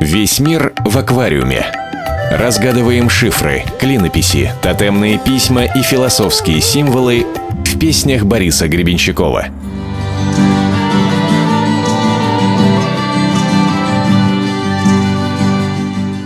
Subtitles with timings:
[0.00, 1.66] Весь мир в аквариуме.
[2.30, 7.26] Разгадываем шифры, клинописи, тотемные письма и философские символы
[7.66, 9.48] в песнях Бориса Гребенщикова.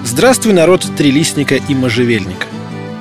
[0.04, 2.46] Здравствуй, народ трилистника и можжевельника.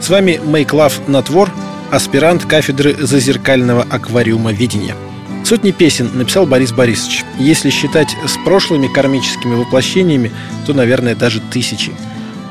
[0.02, 1.52] С вами Мейклав Натвор,
[1.92, 4.96] аспирант кафедры зазеркального аквариума видения.
[5.44, 7.26] Сотни песен написал Борис Борисович.
[7.38, 10.32] Если считать с прошлыми кармическими воплощениями,
[10.66, 11.92] то, наверное, даже тысячи.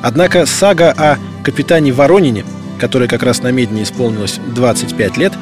[0.02, 2.44] Однако сага о капитане Воронине,
[2.78, 5.32] которой как раз на Медне исполнилось 25 лет,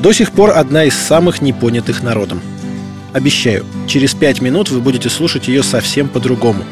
[0.00, 2.40] до сих пор одна из самых непонятых народом.
[3.12, 6.64] Обещаю, через пять минут вы будете слушать ее совсем по-другому.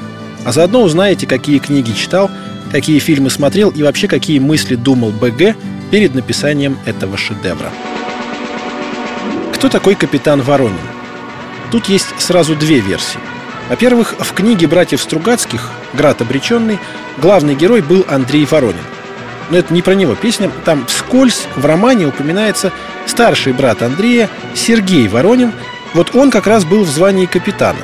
[0.45, 2.31] А заодно узнаете, какие книги читал,
[2.71, 5.57] какие фильмы смотрел и вообще какие мысли думал БГ
[5.91, 7.73] перед написанием этого шедевра.
[9.61, 10.81] Кто такой капитан Воронин?
[11.71, 13.21] Тут есть сразу две версии.
[13.69, 16.79] Во-первых, в книге братьев Стругацких «Град обреченный»
[17.19, 18.81] главный герой был Андрей Воронин.
[19.51, 20.51] Но это не про него песня.
[20.65, 22.73] Там вскользь в романе упоминается
[23.05, 25.53] старший брат Андрея Сергей Воронин.
[25.93, 27.81] Вот он как раз был в звании капитана.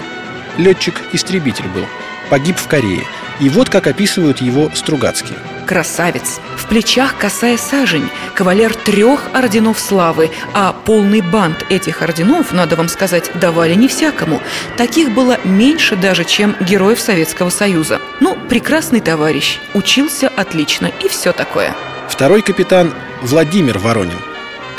[0.57, 1.85] Летчик-истребитель был.
[2.31, 3.05] Погиб в Корее.
[3.39, 5.37] И вот как описывают его Стругацкие–
[5.67, 6.41] красавец.
[6.57, 12.89] В плечах косая сажень, кавалер трех орденов славы, а полный бант этих орденов, надо вам
[12.89, 14.41] сказать, давали не всякому.
[14.77, 18.01] Таких было меньше даже, чем героев Советского Союза.
[18.21, 21.75] Ну, прекрасный товарищ, учился отлично и все такое.
[22.09, 24.19] Второй капитан Владимир Воронин,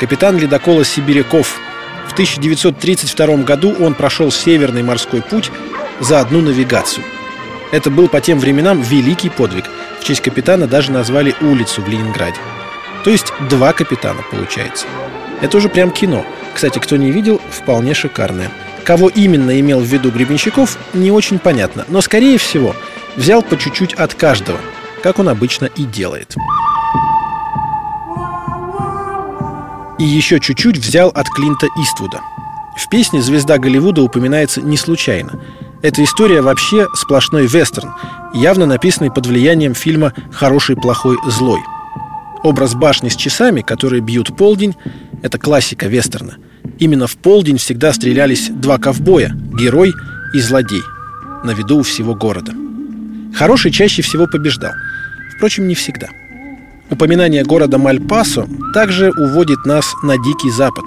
[0.00, 1.60] капитан ледокола «Сибиряков».
[2.08, 5.50] В 1932 году он прошел Северный морской путь
[6.00, 7.04] за одну навигацию.
[7.72, 9.64] Это был по тем временам великий подвиг–
[10.00, 12.38] в честь капитана даже назвали улицу в Ленинграде.
[13.04, 14.86] То есть два капитана получается.
[15.40, 16.24] Это уже прям кино.
[16.54, 18.50] Кстати, кто не видел, вполне шикарное.
[18.84, 21.84] Кого именно имел в виду Гребенщиков, не очень понятно.
[21.88, 22.74] Но, скорее всего,
[23.16, 24.58] взял по чуть-чуть от каждого,
[25.02, 26.34] как он обычно и делает.
[29.98, 32.20] И еще чуть-чуть взял от Клинта Иствуда.
[32.76, 35.40] В песне «Звезда Голливуда» упоминается не случайно.
[35.80, 37.94] Эта история вообще сплошной вестерн,
[38.34, 41.60] явно написанный под влиянием фильма «Хороший, плохой, злой».
[42.42, 44.74] Образ башни с часами, которые бьют полдень,
[45.22, 46.36] это классика вестерна.
[46.78, 49.92] Именно в полдень всегда стрелялись два ковбоя– герой
[50.34, 50.82] и злодей,
[51.44, 52.52] на виду у всего города.
[53.34, 54.72] Хороший чаще всего побеждал.
[55.36, 56.08] Впрочем, не всегда.
[56.90, 60.86] Упоминание города Мальпасо также уводит нас на Дикий Запад.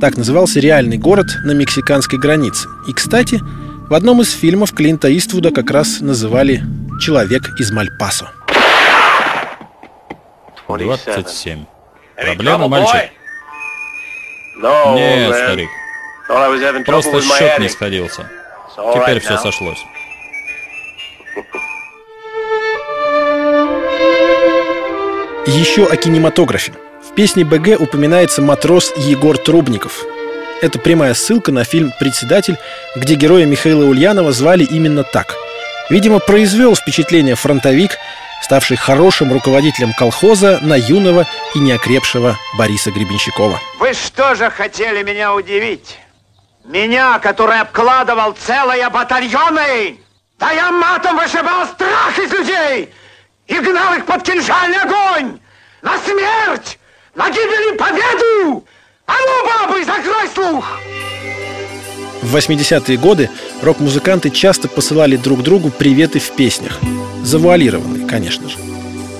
[0.00, 2.68] Так назывался реальный город на мексиканской границе.
[2.86, 3.40] И, кстати,
[3.88, 6.62] в одном из фильмов Клинта Иствуда как раз называли
[7.00, 8.32] «Человек из Мальпасо».
[10.66, 11.64] 27.
[12.16, 13.10] Проблема, мальчик?
[14.56, 15.68] Нет, старик.
[16.84, 18.28] Просто счет не сходился.
[18.94, 19.78] Теперь все сошлось.
[25.46, 26.72] Еще о кинематографе.
[27.08, 30.04] В песне БГ упоминается матрос Егор Трубников–
[30.60, 32.56] это прямая ссылка на фильм «Председатель»,
[32.94, 35.34] где героя Михаила Ульянова звали именно так.
[35.90, 37.92] Видимо, произвел впечатление фронтовик,
[38.42, 43.60] ставший хорошим руководителем колхоза на юного и неокрепшего Бориса Гребенщикова.
[43.78, 45.98] Вы что же хотели меня удивить?
[46.64, 49.98] Меня, который обкладывал целые батальоны?
[50.38, 52.92] Да я матом вышибал страх из людей
[53.46, 55.38] и гнал их под кинжальный огонь!
[55.82, 56.78] На смерть!
[57.14, 58.66] На гибель и победу!
[59.06, 60.78] А ну, бабы, закрой слух!
[62.22, 63.30] В 80-е годы
[63.62, 66.78] рок-музыканты часто посылали друг другу приветы в песнях.
[67.22, 68.56] Завуалированные, конечно же.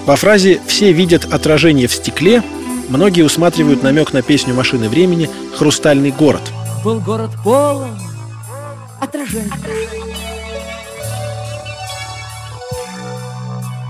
[0.07, 2.43] Во фразе «все видят отражение в стекле»
[2.89, 6.43] многие усматривают намек на песню «Машины времени» «Хрустальный город».
[6.85, 7.99] Был город полон
[9.01, 9.51] отражений.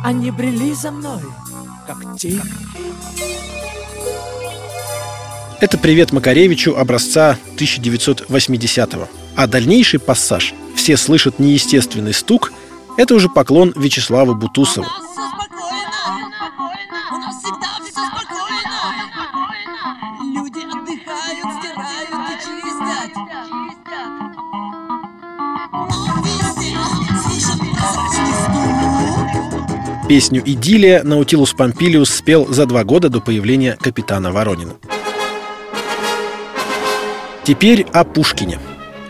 [0.04, 1.20] Они брели за мной,
[1.86, 2.40] как тень.
[5.58, 9.08] Это привет Макаревичу образца 1980-го.
[9.36, 12.52] А дальнейший пассаж «Все слышат неестественный стук»—
[12.98, 14.86] это уже поклон Вячеславу Бутусову.
[30.06, 34.74] Песню «Идиллия» Наутилус Помпилиус спел за два года до появления капитана Воронина.
[37.46, 38.58] Теперь о Пушкине.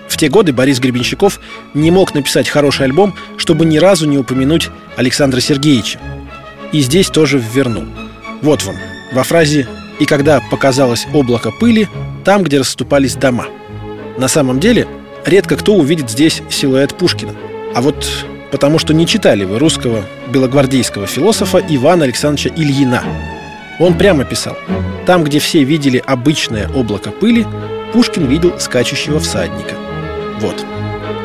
[0.08, 1.40] В те годы Борис Гребенщиков
[1.72, 5.98] не мог написать хороший альбом, чтобы ни разу не упомянуть Александра Сергеевича.
[6.70, 7.86] И здесь тоже ввернул.
[8.42, 8.76] Вот вам,
[9.14, 9.66] во фразе
[10.00, 11.88] «И когда показалось облако пыли,
[12.26, 13.46] там, где расступались дома».
[14.18, 14.86] На самом деле,
[15.24, 17.34] редко кто увидит здесь силуэт Пушкина.
[17.74, 18.06] А вот
[18.52, 23.02] потому что не читали вы русского белогвардейского философа Ивана Александровича Ильина.
[23.80, 24.58] Он прямо писал
[25.06, 27.46] «Там, где все видели обычное облако пыли,
[27.96, 29.74] Пушкин видел скачущего всадника».
[30.40, 30.66] Вот.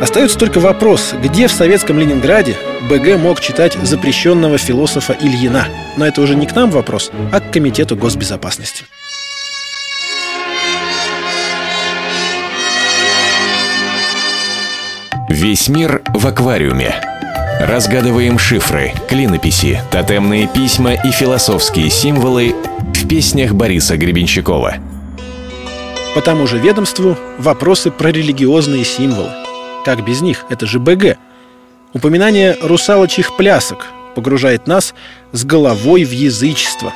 [0.01, 2.55] Остается только вопрос, где в советском Ленинграде
[2.89, 5.67] БГ мог читать запрещенного философа Ильина.
[5.97, 8.85] Но это уже не к нам вопрос, а к Комитету госбезопасности.
[15.27, 16.95] Весь мир в аквариуме.
[17.59, 22.55] Разгадываем шифры, клинописи, тотемные письма и философские символы
[22.95, 24.90] в песнях Бориса Гребенщикова.
[26.13, 29.31] По тому же ведомству вопросы про религиозные символы.
[29.85, 30.45] Как без них?
[30.49, 31.17] Это же БГ.
[31.93, 34.93] Упоминание русалочьих плясок погружает нас
[35.31, 36.91] с головой в язычество.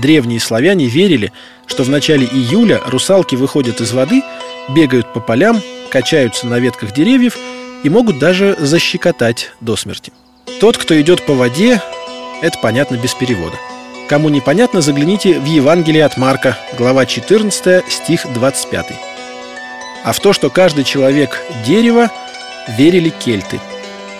[0.00, 1.30] Древние славяне верили,
[1.66, 4.22] что в начале июля русалки выходят из воды,
[4.70, 7.36] бегают по полям, качаются на ветках деревьев
[7.82, 10.10] и могут даже защекотать до смерти.
[10.58, 11.82] Тот, кто идет по воде,
[12.40, 13.56] это понятно без перевода.
[14.08, 18.86] Кому непонятно, загляните в Евангелие от Марка, глава 14, стих 25.
[20.04, 22.10] А в то, что каждый человек– дерево,
[22.76, 23.60] верили кельты.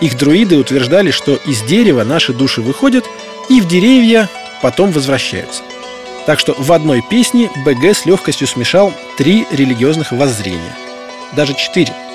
[0.01, 3.05] Их друиды утверждали, что из дерева наши души выходят
[3.49, 4.29] и в деревья
[4.61, 5.61] потом возвращаются.
[6.25, 10.75] Так что в одной песне БГ с легкостью смешал три религиозных воззрения.
[11.33, 11.93] Даже четыре–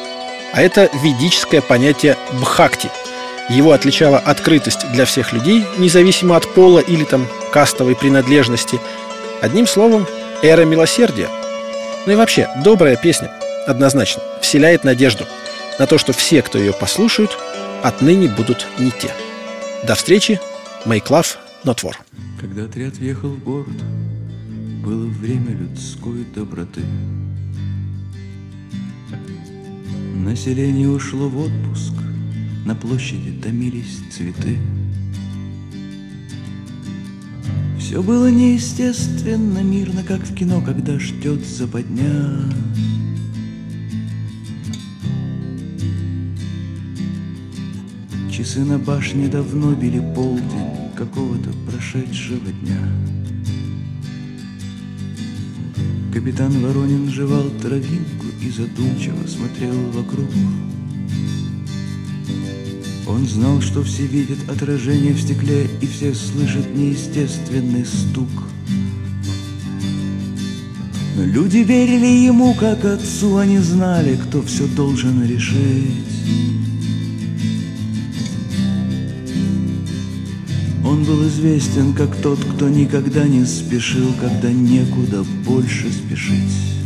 [0.52, 2.90] а это ведическое понятие бхакти.
[3.48, 8.80] Его отличала открытость для всех людей, независимо от пола или там кастовой принадлежности.
[9.40, 10.06] Одним словом,
[10.42, 11.28] эра милосердия.
[12.06, 13.30] Ну и вообще, добрая песня,
[13.66, 15.24] однозначно, вселяет надежду
[15.78, 17.36] на то, что все, кто ее послушают,
[17.82, 19.10] отныне будут не те.
[19.86, 20.40] До встречи,
[20.84, 21.94] Make Love, Not War.
[22.40, 23.68] Когда отряд въехал в город,
[24.84, 26.82] было время людской доброты.
[30.14, 31.92] Население ушло в отпуск,
[32.64, 34.58] на площади томились цветы.
[37.90, 42.38] Все было неестественно, мирно, как в кино, когда ждет западня.
[48.30, 52.78] Часы на башне давно били полдень какого-то прошедшего дня.
[56.14, 60.30] Капитан Воронин жевал травинку и задумчиво смотрел вокруг.
[63.20, 68.30] Он знал, что все видят отражение в стекле, и все слышат неестественный стук.
[71.16, 75.92] Но люди верили ему, как отцу, они знали, кто все должен решить.
[80.82, 86.79] Он был известен как тот, кто никогда не спешил, когда некуда больше спешить.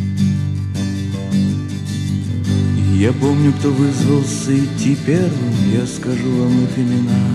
[3.05, 7.27] Я помню, кто вызвался идти первым, я скажу вам их имена.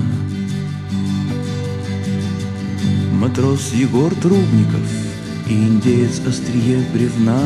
[3.14, 4.82] Матрос Егор Трубников
[5.48, 7.40] и индеец острие бревна.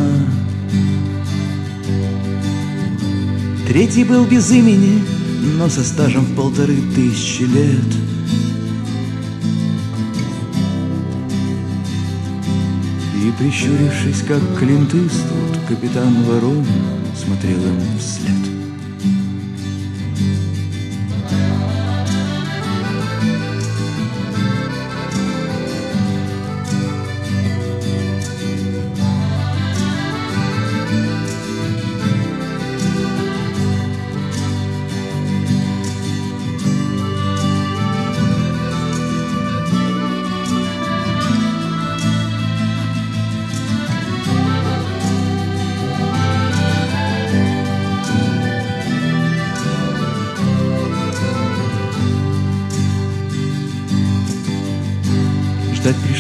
[3.68, 5.04] Третий был без имени,
[5.58, 8.23] но со стажем в полторы тысячи лет.
[13.38, 16.66] Прищурившись, как Клинт Иствуд, капитан Воронин
[17.16, 18.53] смотрел им вслед.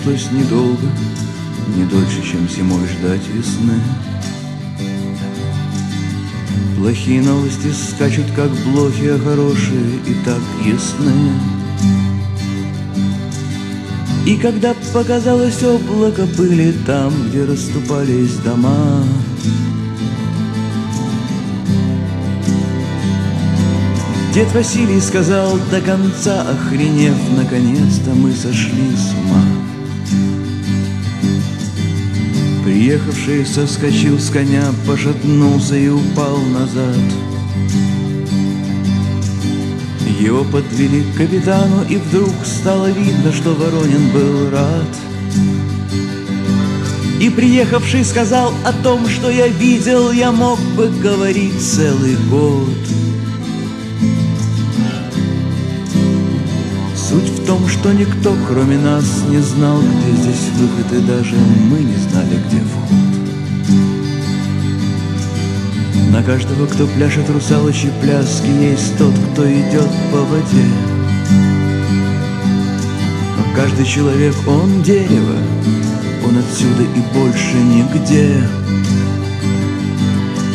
[0.03, 0.87] Пришлось недолго,
[1.75, 3.79] не дольше, чем зимой ждать весны.
[6.77, 11.11] Плохие новости скачут, как блохи, а хорошие и так ясны.
[14.25, 19.03] И когда показалось облако пыли там, где расступались дома,
[24.33, 29.72] Дед Василий сказал до конца, охренев, наконец-то мы сошли с ума.
[32.83, 36.97] Приехавший соскочил с коня, пошатнулся и упал назад.
[40.19, 44.97] Его подвели к капитану, и вдруг стало видно, что Воронин был рад.
[47.21, 52.92] И приехавший сказал о том, что я видел, я мог бы говорить целый год.
[57.83, 62.61] Что никто, кроме нас, не знал, где здесь выход, и даже мы не знали, где
[62.61, 62.97] вход.
[66.13, 70.65] На каждого, кто пляшет русалочьи пляски, есть тот, кто идет по воде.
[73.37, 75.35] Но каждый человек, он дерево,
[76.25, 78.47] он отсюда и больше нигде.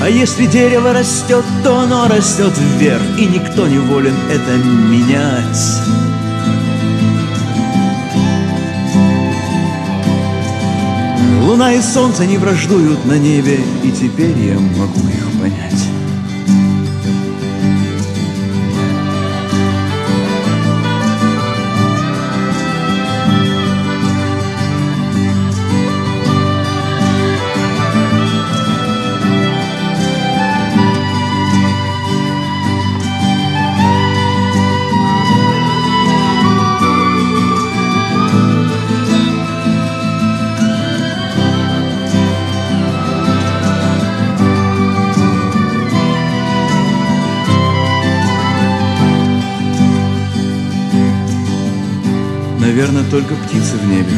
[0.00, 5.97] А если дерево растет, то оно растет вверх, и никто не волен это менять.
[11.48, 15.97] Луна и солнце не враждуют на небе, и теперь я могу их понять.
[52.78, 54.16] Наверное, только птицы в небе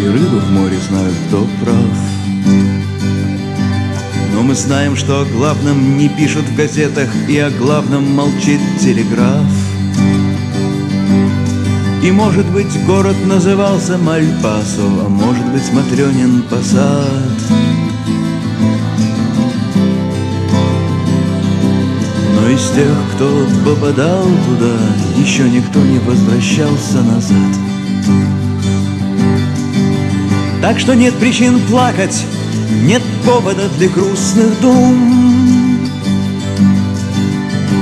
[0.00, 1.76] и рыбы в море знают, кто прав.
[4.34, 9.46] Но мы знаем, что о главном не пишут в газетах, и о главном молчит телеграф.
[12.02, 17.38] И, может быть, город назывался Мальпасо, а может быть, Матрёнин посад.
[22.40, 24.74] Но из тех, кто попадал туда,
[25.16, 27.73] еще никто не возвращался назад.
[30.62, 32.24] Так что нет причин плакать,
[32.82, 35.24] нет повода для грустных дум.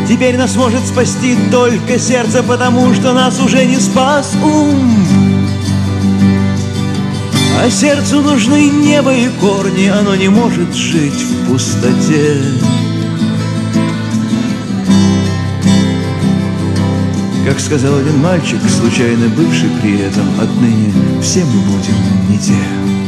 [0.08, 5.06] Теперь нас может спасти только сердце, потому что нас уже не спас ум.
[7.62, 12.42] А сердцу нужны небо и корни, оно не может жить в пустоте.
[17.52, 20.90] Как сказал один мальчик, случайно бывший при этом, отныне
[21.20, 23.01] все мы будем не те.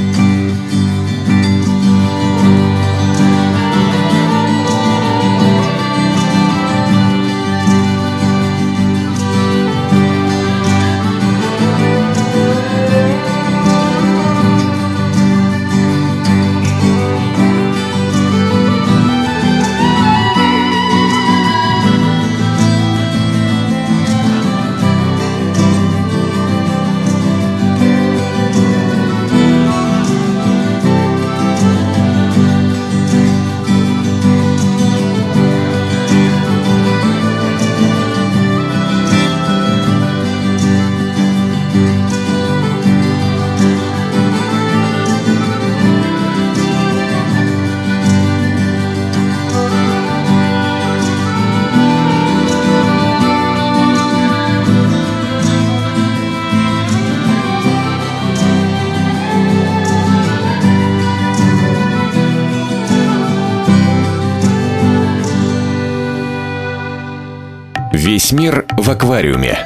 [68.25, 69.59] Весь мир в аквариуме.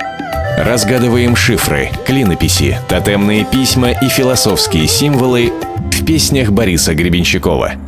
[0.58, 5.52] Разгадываем шифры, клинописи, тотемные письма и философские символы
[5.92, 7.74] в песнях Бориса Гребенщикова–